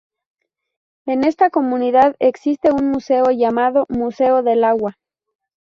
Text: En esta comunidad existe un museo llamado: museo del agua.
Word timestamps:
En 1.05 1.23
esta 1.23 1.51
comunidad 1.51 2.15
existe 2.17 2.71
un 2.71 2.89
museo 2.89 3.29
llamado: 3.29 3.85
museo 3.91 4.41
del 4.41 4.63
agua. 4.63 4.97